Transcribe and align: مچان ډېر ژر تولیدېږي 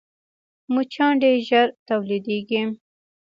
مچان 0.73 1.13
ډېر 1.21 1.37
ژر 1.47 1.67
تولیدېږي 1.87 2.61